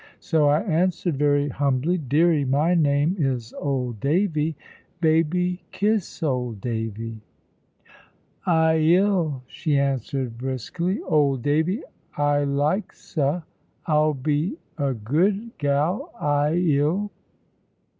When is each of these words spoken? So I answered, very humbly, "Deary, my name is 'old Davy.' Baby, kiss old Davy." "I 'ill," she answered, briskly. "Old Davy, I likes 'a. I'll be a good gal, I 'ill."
So 0.19 0.47
I 0.47 0.61
answered, 0.61 1.15
very 1.17 1.49
humbly, 1.49 1.99
"Deary, 1.99 2.43
my 2.43 2.73
name 2.73 3.15
is 3.19 3.53
'old 3.59 3.99
Davy.' 3.99 4.55
Baby, 4.99 5.61
kiss 5.71 6.23
old 6.23 6.59
Davy." 6.59 7.21
"I 8.43 8.77
'ill," 8.79 9.43
she 9.45 9.77
answered, 9.77 10.39
briskly. 10.39 11.01
"Old 11.03 11.43
Davy, 11.43 11.83
I 12.17 12.45
likes 12.45 13.15
'a. 13.15 13.45
I'll 13.85 14.15
be 14.15 14.57
a 14.75 14.95
good 14.95 15.55
gal, 15.59 16.11
I 16.19 16.55
'ill." 16.55 17.11